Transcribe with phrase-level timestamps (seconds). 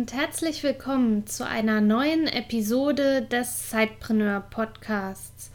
[0.00, 5.50] Und herzlich willkommen zu einer neuen Episode des Sidepreneur Podcasts.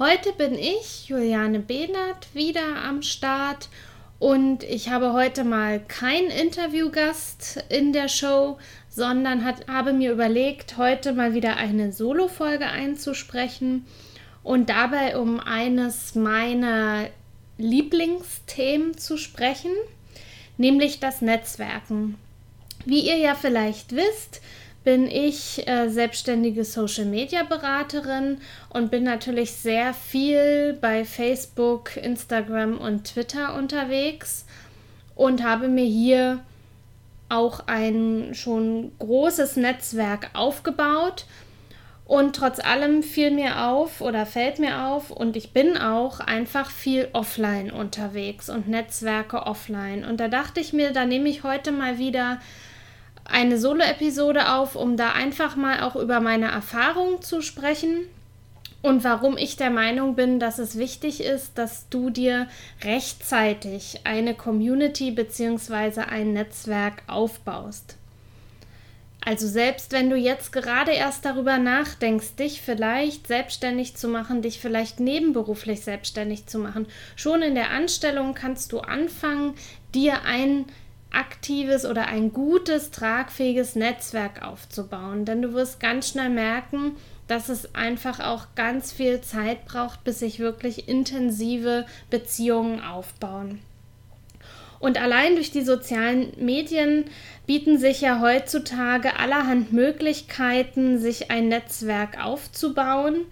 [0.00, 3.68] Heute bin ich, Juliane Behnert, wieder am Start
[4.18, 8.58] und ich habe heute mal keinen Interviewgast in der Show,
[8.88, 13.86] sondern hat, habe mir überlegt, heute mal wieder eine Solo-Folge einzusprechen
[14.42, 17.10] und dabei um eines meiner
[17.58, 19.70] Lieblingsthemen zu sprechen,
[20.58, 22.18] nämlich das Netzwerken.
[22.84, 24.40] Wie ihr ja vielleicht wisst,
[24.84, 28.38] bin ich äh, selbstständige Social Media Beraterin
[28.68, 34.44] und bin natürlich sehr viel bei Facebook, Instagram und Twitter unterwegs
[35.14, 36.40] und habe mir hier
[37.30, 41.24] auch ein schon großes Netzwerk aufgebaut.
[42.06, 46.70] Und trotz allem fiel mir auf oder fällt mir auf und ich bin auch einfach
[46.70, 50.04] viel offline unterwegs und Netzwerke offline.
[50.04, 52.40] Und da dachte ich mir, da nehme ich heute mal wieder
[53.24, 58.06] eine Solo-Episode auf, um da einfach mal auch über meine Erfahrungen zu sprechen
[58.84, 62.48] und warum ich der Meinung bin, dass es wichtig ist, dass du dir
[62.82, 66.02] rechtzeitig eine Community bzw.
[66.02, 67.96] ein Netzwerk aufbaust.
[69.24, 74.60] Also selbst wenn du jetzt gerade erst darüber nachdenkst, dich vielleicht selbstständig zu machen, dich
[74.60, 76.86] vielleicht nebenberuflich selbstständig zu machen,
[77.16, 79.54] schon in der Anstellung kannst du anfangen,
[79.94, 80.66] dir ein
[81.14, 85.24] aktives oder ein gutes, tragfähiges Netzwerk aufzubauen.
[85.24, 86.96] Denn du wirst ganz schnell merken,
[87.28, 93.60] dass es einfach auch ganz viel Zeit braucht, bis sich wirklich intensive Beziehungen aufbauen.
[94.78, 97.06] Und allein durch die sozialen Medien
[97.46, 103.24] bieten sich ja heutzutage allerhand Möglichkeiten, sich ein Netzwerk aufzubauen.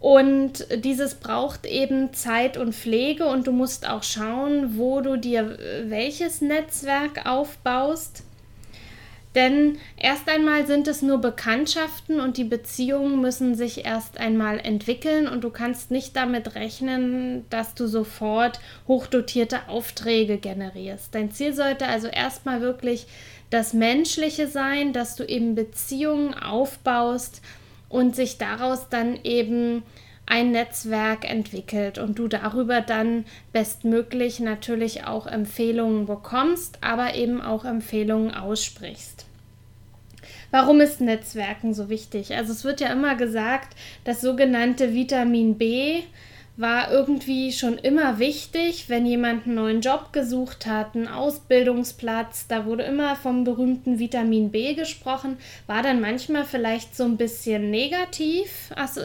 [0.00, 5.58] Und dieses braucht eben Zeit und Pflege und du musst auch schauen, wo du dir
[5.58, 8.24] äh, welches Netzwerk aufbaust.
[9.34, 15.28] Denn erst einmal sind es nur Bekanntschaften und die Beziehungen müssen sich erst einmal entwickeln
[15.28, 21.14] und du kannst nicht damit rechnen, dass du sofort hochdotierte Aufträge generierst.
[21.14, 23.06] Dein Ziel sollte also erstmal wirklich
[23.50, 27.40] das Menschliche sein, dass du eben Beziehungen aufbaust
[27.90, 29.82] und sich daraus dann eben
[30.24, 37.64] ein Netzwerk entwickelt und du darüber dann bestmöglich natürlich auch Empfehlungen bekommst, aber eben auch
[37.64, 39.26] Empfehlungen aussprichst.
[40.52, 42.34] Warum ist Netzwerken so wichtig?
[42.34, 46.02] Also es wird ja immer gesagt, das sogenannte Vitamin B
[46.56, 52.66] war irgendwie schon immer wichtig, wenn jemand einen neuen Job gesucht hat, einen Ausbildungsplatz, da
[52.66, 58.70] wurde immer vom berühmten Vitamin B gesprochen, war dann manchmal vielleicht so ein bisschen negativ
[58.76, 59.00] also,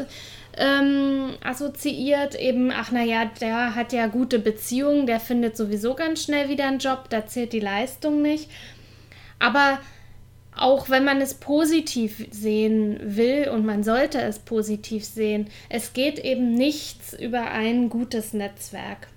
[0.58, 6.50] ähm, assoziiert, eben, ach naja, der hat ja gute Beziehungen, der findet sowieso ganz schnell
[6.50, 8.50] wieder einen Job, da zählt die Leistung nicht.
[9.40, 9.80] Aber
[10.58, 16.20] auch wenn man es positiv sehen will und man sollte es positiv sehen, es geht
[16.20, 19.08] eben nichts über ein gutes Netzwerk.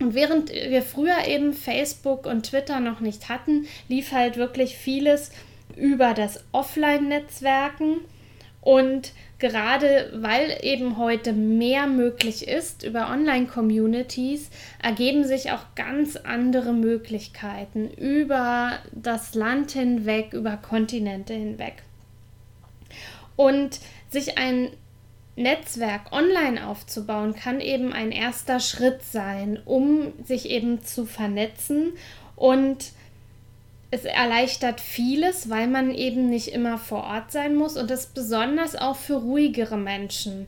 [0.00, 5.32] Und während wir früher eben Facebook und Twitter noch nicht hatten, lief halt wirklich vieles
[5.76, 7.98] über das Offline-Netzwerken
[8.60, 14.50] und gerade weil eben heute mehr möglich ist über Online-Communities,
[14.82, 21.82] ergeben sich auch ganz andere Möglichkeiten über das Land hinweg, über Kontinente hinweg.
[23.36, 23.78] Und
[24.10, 24.70] sich ein
[25.36, 31.92] Netzwerk online aufzubauen, kann eben ein erster Schritt sein, um sich eben zu vernetzen
[32.34, 32.90] und
[33.90, 38.76] es erleichtert vieles, weil man eben nicht immer vor Ort sein muss und das besonders
[38.76, 40.46] auch für ruhigere Menschen.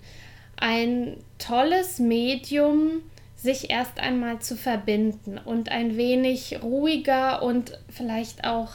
[0.56, 3.02] Ein tolles Medium,
[3.36, 8.72] sich erst einmal zu verbinden und ein wenig ruhiger und vielleicht auch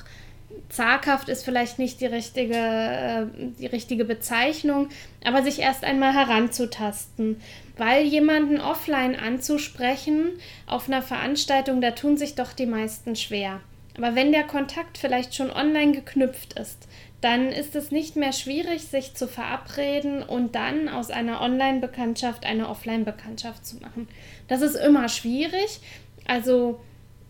[0.70, 3.26] zaghaft ist vielleicht nicht die richtige, äh,
[3.60, 4.90] die richtige Bezeichnung,
[5.24, 7.40] aber sich erst einmal heranzutasten.
[7.78, 10.32] Weil jemanden offline anzusprechen
[10.66, 13.60] auf einer Veranstaltung, da tun sich doch die meisten schwer.
[13.98, 16.88] Aber wenn der Kontakt vielleicht schon online geknüpft ist,
[17.22, 22.70] dann ist es nicht mehr schwierig, sich zu verabreden und dann aus einer Online-Bekanntschaft eine
[22.70, 24.08] Offline-Bekanntschaft zu machen.
[24.48, 25.80] Das ist immer schwierig.
[26.28, 26.80] Also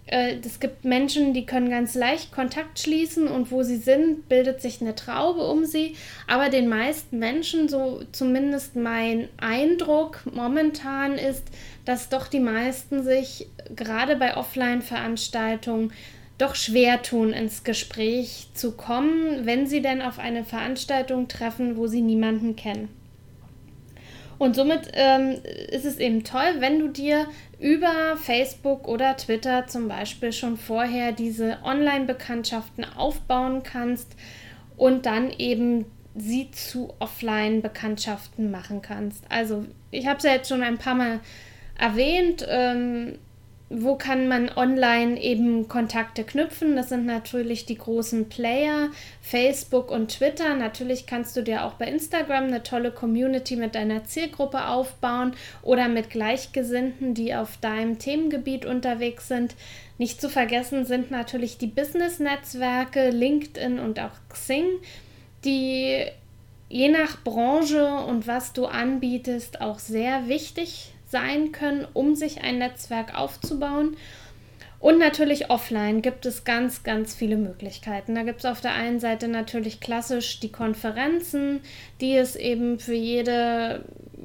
[0.07, 4.61] Äh, es gibt Menschen, die können ganz leicht Kontakt schließen und wo sie sind, bildet
[4.61, 5.95] sich eine Traube um sie.
[6.27, 11.43] Aber den meisten Menschen, so zumindest mein Eindruck momentan ist,
[11.85, 15.91] dass doch die meisten sich gerade bei Offline-Veranstaltungen
[16.37, 21.87] doch schwer tun, ins Gespräch zu kommen, wenn sie denn auf eine Veranstaltung treffen, wo
[21.87, 22.89] sie niemanden kennen.
[24.37, 25.37] Und somit ähm,
[25.71, 27.27] ist es eben toll, wenn du dir
[27.59, 34.13] über Facebook oder Twitter zum Beispiel schon vorher diese Online-Bekanntschaften aufbauen kannst
[34.75, 35.85] und dann eben
[36.15, 39.23] sie zu Offline-Bekanntschaften machen kannst.
[39.29, 41.21] Also ich habe es ja jetzt schon ein paar Mal
[41.77, 42.45] erwähnt.
[42.49, 43.19] Ähm,
[43.69, 46.75] wo kann man online eben Kontakte knüpfen?
[46.75, 48.89] Das sind natürlich die großen Player,
[49.21, 50.55] Facebook und Twitter.
[50.55, 55.33] Natürlich kannst du dir auch bei Instagram eine tolle Community mit deiner Zielgruppe aufbauen
[55.63, 59.55] oder mit Gleichgesinnten, die auf deinem Themengebiet unterwegs sind.
[59.97, 64.65] Nicht zu vergessen sind natürlich die Business-Netzwerke, LinkedIn und auch Xing,
[65.43, 66.05] die
[66.69, 72.57] je nach Branche und was du anbietest auch sehr wichtig sein können, um sich ein
[72.57, 73.97] Netzwerk aufzubauen.
[74.79, 78.13] Und natürlich offline gibt es ganz, ganz viele Möglichkeiten.
[78.13, 81.61] Da gibt es auf der einen Seite natürlich klassisch die Konferenzen,
[82.01, 83.83] die es eben für jede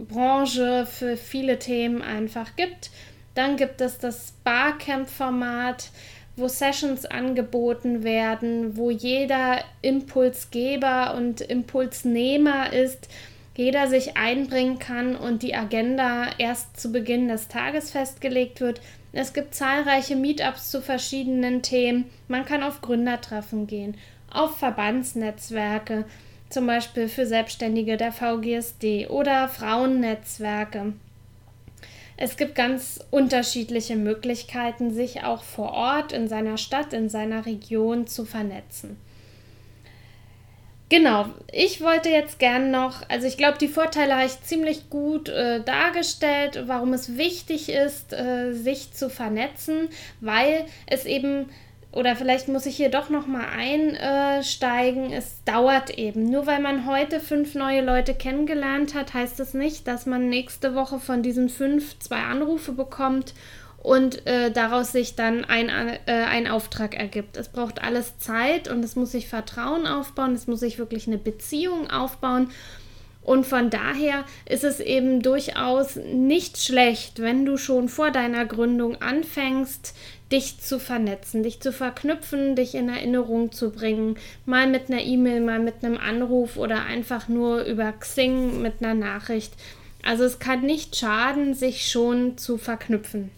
[0.09, 2.91] Branche, für viele Themen einfach gibt.
[3.35, 5.91] Dann gibt es das Barcamp-Format,
[6.37, 13.09] wo Sessions angeboten werden, wo jeder Impulsgeber und Impulsnehmer ist
[13.57, 18.81] jeder sich einbringen kann und die Agenda erst zu Beginn des Tages festgelegt wird.
[19.13, 22.07] Es gibt zahlreiche Meetups zu verschiedenen Themen.
[22.29, 23.97] Man kann auf Gründertreffen gehen,
[24.33, 26.05] auf Verbandsnetzwerke,
[26.49, 30.93] zum Beispiel für Selbstständige der VGSD oder Frauennetzwerke.
[32.17, 38.07] Es gibt ganz unterschiedliche Möglichkeiten, sich auch vor Ort in seiner Stadt, in seiner Region
[38.07, 38.99] zu vernetzen.
[40.91, 45.29] Genau, ich wollte jetzt gern noch, also ich glaube, die Vorteile habe ich ziemlich gut
[45.29, 49.89] äh, dargestellt, warum es wichtig ist, äh, sich zu vernetzen,
[50.21, 51.49] weil es eben,
[51.93, 56.29] oder vielleicht muss ich hier doch nochmal einsteigen, es dauert eben.
[56.29, 60.29] Nur weil man heute fünf neue Leute kennengelernt hat, heißt es das nicht, dass man
[60.29, 63.33] nächste Woche von diesen fünf zwei Anrufe bekommt
[63.83, 67.37] und äh, daraus sich dann ein, äh, ein Auftrag ergibt.
[67.37, 71.19] Es braucht alles Zeit und es muss sich Vertrauen aufbauen, es muss sich wirklich eine
[71.19, 72.51] Beziehung aufbauen.
[73.23, 79.01] Und von daher ist es eben durchaus nicht schlecht, wenn du schon vor deiner Gründung
[79.01, 79.95] anfängst,
[80.33, 84.17] dich zu vernetzen, dich zu verknüpfen, dich in Erinnerung zu bringen,
[84.47, 88.95] mal mit einer E-Mail, mal mit einem Anruf oder einfach nur über Xing mit einer
[88.95, 89.53] Nachricht.
[90.03, 93.31] Also es kann nicht schaden, sich schon zu verknüpfen.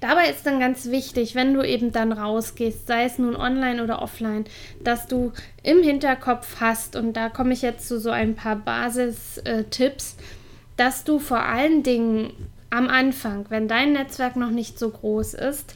[0.00, 4.02] Dabei ist dann ganz wichtig, wenn du eben dann rausgehst, sei es nun online oder
[4.02, 4.44] offline,
[4.82, 5.32] dass du
[5.62, 10.16] im Hinterkopf hast, und da komme ich jetzt zu so ein paar Basistipps,
[10.76, 12.32] dass du vor allen Dingen
[12.70, 15.74] am Anfang, wenn dein Netzwerk noch nicht so groß ist,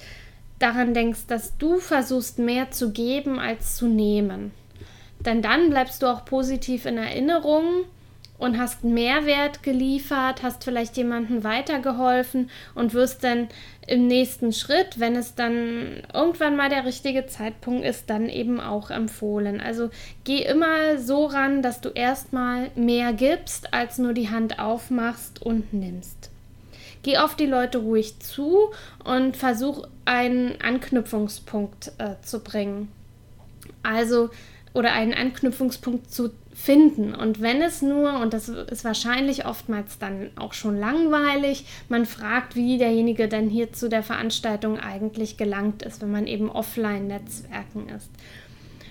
[0.59, 4.53] daran denkst, dass du versuchst mehr zu geben als zu nehmen.
[5.21, 7.85] Denn dann bleibst du auch positiv in Erinnerung
[8.39, 13.49] und hast Mehrwert geliefert, hast vielleicht jemandem weitergeholfen und wirst dann
[13.87, 18.91] im nächsten Schritt, wenn es dann irgendwann mal der richtige Zeitpunkt ist, dann eben auch
[18.91, 19.61] empfohlen.
[19.61, 19.91] Also
[20.25, 25.73] geh immer so ran, dass du erstmal mehr gibst, als nur die Hand aufmachst und
[25.73, 26.31] nimmst.
[27.03, 28.71] Geh auf die Leute ruhig zu
[29.05, 32.91] und versuch einen Anknüpfungspunkt äh, zu bringen.
[33.83, 34.31] Also
[34.75, 36.31] oder einen Anknüpfungspunkt zu
[36.67, 37.15] finden.
[37.15, 42.57] Und wenn es nur, und das ist wahrscheinlich oftmals dann auch schon langweilig, man fragt,
[42.57, 47.89] wie derjenige denn hier zu der Veranstaltung eigentlich gelangt ist, wenn man eben offline Netzwerken
[47.89, 48.11] ist.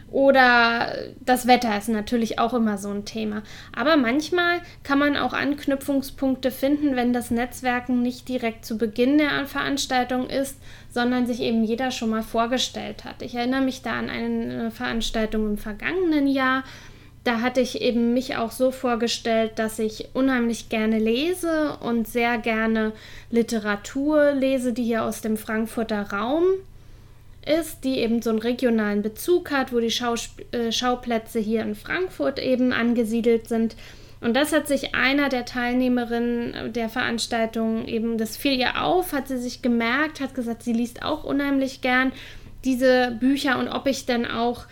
[0.10, 3.44] Oder das Wetter ist natürlich auch immer so ein Thema.
[3.76, 9.46] Aber manchmal kann man auch Anknüpfungspunkte finden, wenn das Netzwerken nicht direkt zu Beginn der
[9.48, 13.22] Veranstaltung ist, sondern sich eben jeder schon mal vorgestellt hat.
[13.22, 16.64] Ich erinnere mich da an eine Veranstaltung im vergangenen Jahr
[17.26, 22.38] da hatte ich eben mich auch so vorgestellt, dass ich unheimlich gerne lese und sehr
[22.38, 22.94] gerne
[23.32, 26.44] Literatur lese, die hier aus dem Frankfurter Raum
[27.44, 31.74] ist, die eben so einen regionalen Bezug hat, wo die Schausp äh, Schauplätze hier in
[31.74, 33.76] Frankfurt eben angesiedelt sind.
[34.22, 39.28] Und das hat sich einer der Teilnehmerinnen der Veranstaltung eben, das fiel ihr auf, hat
[39.28, 42.12] sie sich gemerkt, hat gesagt, sie liest auch unheimlich gern
[42.64, 44.66] diese Bücher und ob ich denn auch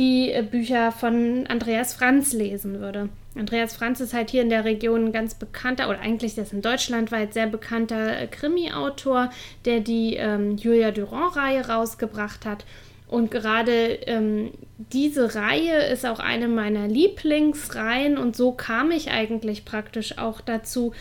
[0.00, 3.10] die äh, Bücher von Andreas Franz lesen würde.
[3.36, 7.12] Andreas Franz ist halt hier in der Region ein ganz bekannter, oder eigentlich in Deutschland
[7.12, 9.30] weit sehr bekannter äh, Krimi-Autor,
[9.66, 12.64] der die ähm, Julia Durand-Reihe rausgebracht hat.
[13.08, 19.64] Und gerade ähm, diese Reihe ist auch eine meiner Lieblingsreihen und so kam ich eigentlich
[19.64, 20.92] praktisch auch dazu,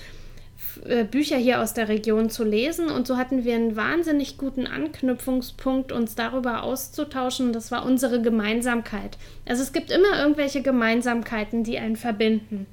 [1.11, 5.91] Bücher hier aus der Region zu lesen und so hatten wir einen wahnsinnig guten Anknüpfungspunkt,
[5.91, 7.53] uns darüber auszutauschen.
[7.53, 9.17] Das war unsere Gemeinsamkeit.
[9.47, 12.65] Also es gibt immer irgendwelche Gemeinsamkeiten, die einen verbinden.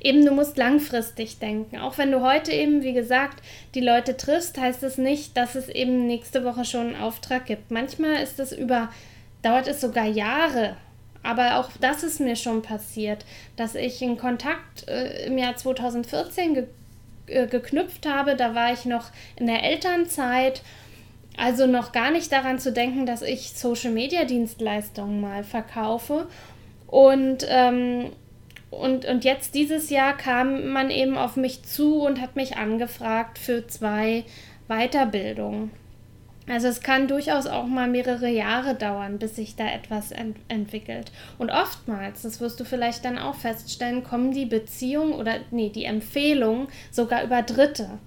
[0.00, 1.78] Eben, du musst langfristig denken.
[1.78, 3.42] Auch wenn du heute eben, wie gesagt,
[3.74, 7.70] die Leute triffst, heißt es nicht, dass es eben nächste Woche schon einen Auftrag gibt.
[7.70, 8.90] Manchmal ist es über,
[9.42, 10.76] dauert es sogar Jahre.
[11.22, 13.24] Aber auch das ist mir schon passiert,
[13.56, 16.66] dass ich in Kontakt äh, im Jahr 2014 ge
[17.26, 18.36] äh, geknüpft habe.
[18.36, 20.62] Da war ich noch in der Elternzeit.
[21.36, 26.28] Also noch gar nicht daran zu denken, dass ich Social-Media-Dienstleistungen mal verkaufe.
[26.86, 28.12] Und, ähm,
[28.70, 33.38] und, und jetzt dieses Jahr kam man eben auf mich zu und hat mich angefragt
[33.38, 34.24] für zwei
[34.68, 35.70] Weiterbildungen.
[36.46, 41.10] Also es kann durchaus auch mal mehrere Jahre dauern, bis sich da etwas ent entwickelt.
[41.38, 45.84] Und oftmals, das wirst du vielleicht dann auch feststellen, kommen die Beziehungen oder nee, die
[45.84, 47.98] Empfehlungen sogar über Dritte.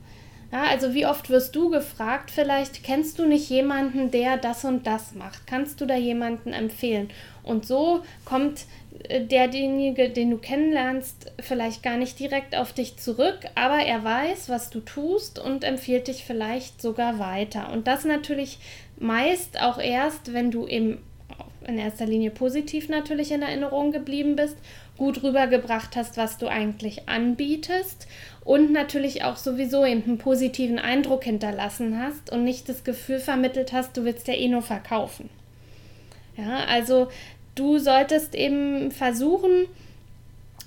[0.51, 4.87] Ja, also wie oft wirst du gefragt, vielleicht kennst du nicht jemanden, der das und
[4.87, 5.45] das macht.
[5.45, 7.09] Kannst du da jemanden empfehlen?
[7.43, 8.65] Und so kommt
[9.29, 14.69] derjenige, den du kennenlernst, vielleicht gar nicht direkt auf dich zurück, aber er weiß, was
[14.69, 17.71] du tust und empfiehlt dich vielleicht sogar weiter.
[17.71, 18.59] Und das natürlich
[18.99, 20.99] meist auch erst, wenn du eben
[21.67, 24.57] in erster Linie positiv natürlich in Erinnerung geblieben bist,
[24.97, 28.07] gut rübergebracht hast, was du eigentlich anbietest
[28.43, 33.73] und natürlich auch sowieso eben einen positiven Eindruck hinterlassen hast und nicht das Gefühl vermittelt
[33.73, 35.29] hast, du willst ja eh nur verkaufen.
[36.37, 37.09] Ja, also
[37.57, 39.65] du solltest eben versuchen,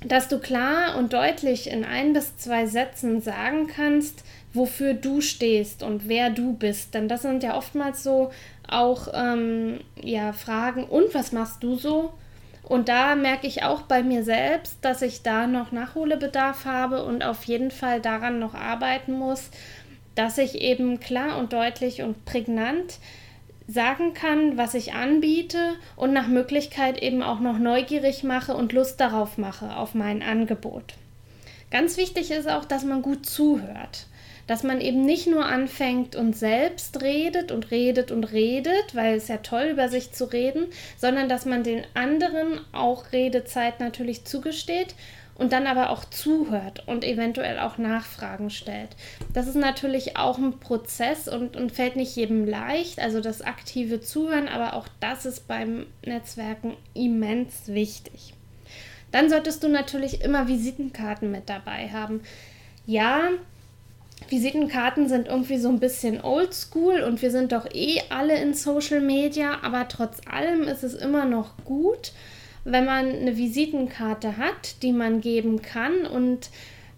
[0.04, 5.82] dass du klar und deutlich in ein bis zwei Sätzen sagen kannst, wofür du stehst
[5.82, 6.94] und wer du bist.
[6.94, 8.30] Denn das sind ja oftmals so
[8.68, 12.12] auch ähm, ja, Fragen, und was machst du so?
[12.62, 17.24] Und da merke ich auch bei mir selbst, dass ich da noch Nachholbedarf habe und
[17.24, 19.50] auf jeden Fall daran noch arbeiten muss,
[20.14, 22.98] dass ich eben klar und deutlich und prägnant
[23.70, 29.00] sagen kann, was ich anbiete und nach Möglichkeit eben auch noch neugierig mache und Lust
[29.00, 30.94] darauf mache, auf mein Angebot.
[31.70, 34.06] Ganz wichtig ist auch, dass man gut zuhört
[34.50, 39.28] dass man eben nicht nur anfängt und selbst redet und redet und redet, weil es
[39.28, 44.96] ja toll über sich zu reden, sondern dass man den anderen auch Redezeit natürlich zugesteht
[45.40, 48.90] und dann aber auch zuhört und eventuell auch Nachfragen stellt.
[49.32, 54.02] Das ist natürlich auch ein Prozess und, und fällt nicht jedem leicht, also das aktive
[54.02, 58.34] Zuhören, aber auch das ist beim Netzwerken immens wichtig.
[59.12, 62.20] Dann solltest du natürlich immer Visitenkarten mit dabei haben.
[62.84, 63.30] Ja,
[64.28, 69.00] Visitenkarten sind irgendwie so ein bisschen oldschool und wir sind doch eh alle in Social
[69.00, 72.12] Media, aber trotz allem ist es immer noch gut,
[72.64, 76.06] wenn man eine Visitenkarte hat, die man geben kann.
[76.06, 76.50] Und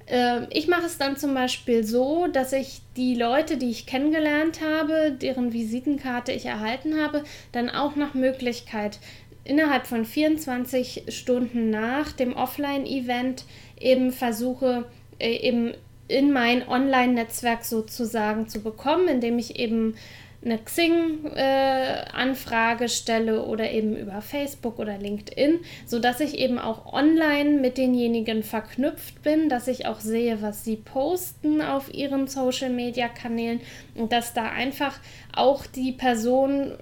[0.06, 4.60] äh, ich mache es dann zum Beispiel so, dass ich die Leute, die ich kennengelernt
[4.60, 8.98] habe, deren Visitenkarte ich erhalten habe, dann auch nach Möglichkeit
[9.44, 13.44] innerhalb von 24 Stunden nach dem Offline-Event
[13.78, 14.84] eben versuche,
[15.18, 15.74] äh, eben
[16.08, 19.94] in mein Online-Netzwerk sozusagen zu bekommen, indem ich eben
[20.44, 27.60] eine Xing-Anfrage äh, stelle oder eben über Facebook oder LinkedIn, sodass ich eben auch online
[27.60, 33.60] mit denjenigen verknüpft bin, dass ich auch sehe, was sie posten auf ihren Social-Media-Kanälen
[33.94, 34.98] und dass da einfach
[35.32, 36.72] auch die Person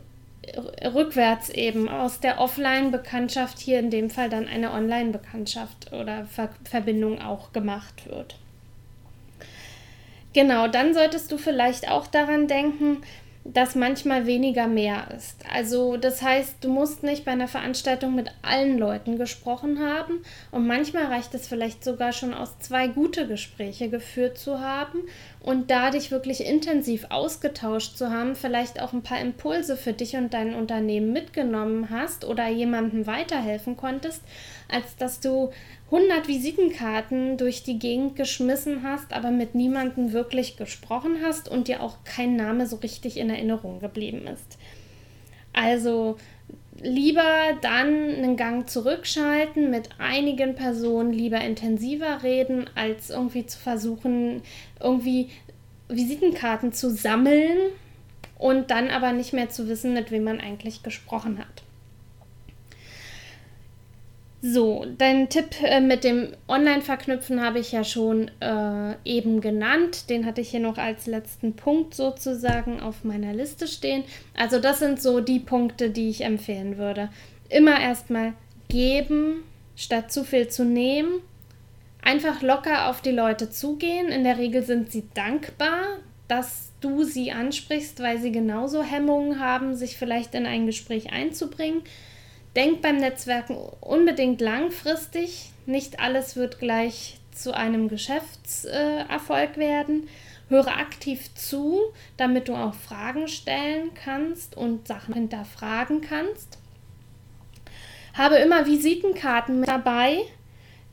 [0.83, 7.21] rückwärts eben aus der Offline-Bekanntschaft hier in dem Fall dann eine Online-Bekanntschaft oder Ver Verbindung
[7.21, 8.37] auch gemacht wird.
[10.33, 12.99] Genau, dann solltest du vielleicht auch daran denken,
[13.45, 15.45] dass manchmal weniger mehr ist.
[15.51, 20.67] Also das heißt, du musst nicht bei einer Veranstaltung mit allen Leuten gesprochen haben und
[20.67, 24.99] manchmal reicht es vielleicht sogar schon aus zwei gute Gespräche geführt zu haben
[25.41, 30.17] und da dich wirklich intensiv ausgetauscht zu haben, vielleicht auch ein paar Impulse für dich
[30.17, 34.23] und dein Unternehmen mitgenommen hast oder jemandem weiterhelfen konntest,
[34.71, 35.51] als dass du
[35.87, 41.83] 100 Visitenkarten durch die Gegend geschmissen hast, aber mit niemandem wirklich gesprochen hast und dir
[41.83, 44.59] auch kein Name so richtig in Erinnerung geblieben ist.
[45.53, 46.17] Also
[46.81, 54.43] lieber dann einen Gang zurückschalten, mit einigen Personen lieber intensiver reden, als irgendwie zu versuchen,
[54.81, 55.29] irgendwie
[55.89, 57.59] Visitenkarten zu sammeln
[58.39, 61.63] und dann aber nicht mehr zu wissen, mit wem man eigentlich gesprochen hat.
[64.43, 70.09] So, dein Tipp äh, mit dem Online-Verknüpfen habe ich ja schon äh, eben genannt.
[70.09, 74.03] Den hatte ich hier noch als letzten Punkt sozusagen auf meiner Liste stehen.
[74.35, 77.11] Also das sind so die Punkte, die ich empfehlen würde.
[77.51, 78.33] Immer erstmal
[78.71, 79.43] geben,
[79.77, 81.21] statt zu viel zu nehmen.
[82.03, 84.09] Einfach locker auf die Leute zugehen.
[84.09, 89.75] In der Regel sind sie dankbar, dass du sie ansprichst, weil sie genauso Hemmungen haben,
[89.75, 91.83] sich vielleicht in ein Gespräch einzubringen.
[92.57, 95.51] Denk beim Netzwerken unbedingt langfristig.
[95.67, 100.09] Nicht alles wird gleich zu einem Geschäftserfolg werden.
[100.49, 101.81] Höre aktiv zu,
[102.17, 106.59] damit du auch Fragen stellen kannst und Sachen hinterfragen kannst.
[108.15, 110.19] Habe immer Visitenkarten mit dabei,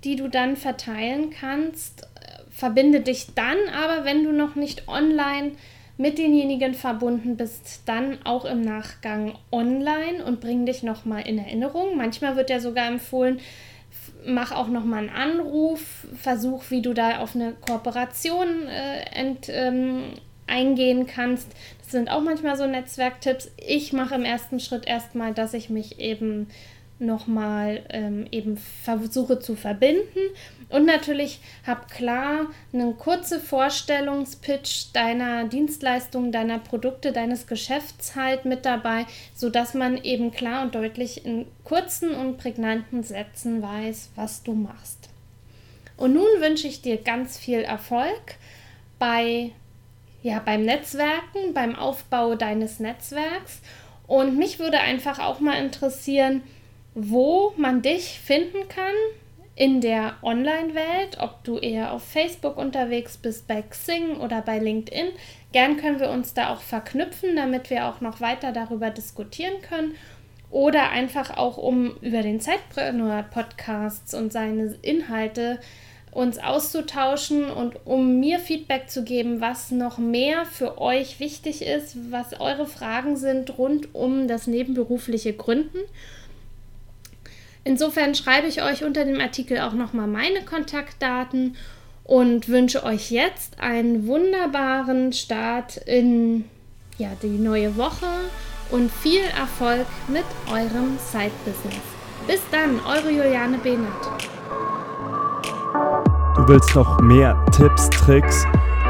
[0.03, 2.07] die du dann verteilen kannst.
[2.51, 5.53] Verbinde dich dann aber, wenn du noch nicht online
[5.97, 11.97] mit denjenigen verbunden bist, dann auch im Nachgang online und bring dich nochmal in Erinnerung.
[11.97, 13.39] Manchmal wird ja sogar empfohlen,
[14.25, 20.13] mach auch nochmal einen Anruf, versuch, wie du da auf eine Kooperation äh, ent, ähm,
[20.45, 21.51] eingehen kannst.
[21.81, 23.51] Das sind auch manchmal so Netzwerktipps.
[23.57, 26.47] Ich mache im ersten Schritt erstmal, dass ich mich eben
[26.99, 30.19] nochmal ähm, eben versuche zu verbinden.
[30.69, 38.65] Und natürlich hab klar einen kurzen Vorstellungspitch deiner Dienstleistungen, deiner Produkte, deines Geschäfts halt mit
[38.65, 44.53] dabei, sodass man eben klar und deutlich in kurzen und prägnanten Sätzen weiß, was du
[44.53, 45.09] machst.
[45.95, 48.35] Und nun wünsche ich dir ganz viel Erfolg
[48.99, 49.51] bei
[50.23, 53.61] ja, beim Netzwerken, beim Aufbau deines Netzwerks.
[54.07, 56.41] Und mich würde einfach auch mal interessieren,
[56.99, 58.95] wo man dich finden kann
[59.55, 65.09] in der Online-Welt, ob du eher auf Facebook unterwegs bist, bei Xing oder bei LinkedIn.
[65.51, 69.93] Gern können wir uns da auch verknüpfen, damit wir auch noch weiter darüber diskutieren können.
[70.49, 75.59] Oder einfach auch, um über den Zeitpreneur-Podcasts und seine Inhalte
[76.09, 82.11] uns auszutauschen und um mir Feedback zu geben, was noch mehr für euch wichtig ist,
[82.11, 85.77] was eure Fragen sind rund um das nebenberufliche Gründen.
[87.67, 91.57] Insofern schreibe ich euch unter dem Artikel auch nochmal meine Kontaktdaten
[92.05, 96.45] und wünsche euch jetzt einen wunderbaren Start in
[96.97, 98.06] ja, die neue Woche
[98.71, 101.84] und viel Erfolg mit eurem Side-Business.
[102.25, 104.06] Bis dann, eure Juliane Behnert.
[106.38, 108.45] Du willst noch mehr Tipps, Tricks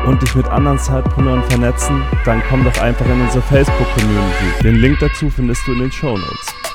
[0.06, 2.04] und dich mit anderen Sidepreneuren vernetzen?
[2.26, 4.64] Dann komm doch einfach in unsere Facebook-Community.
[4.64, 6.67] Den Link dazu findest du in den Show Notes.